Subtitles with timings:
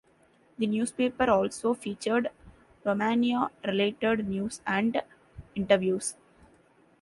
[0.57, 2.31] The newspaper also featured
[2.83, 4.99] Romania-related news and
[5.53, 6.15] interviews.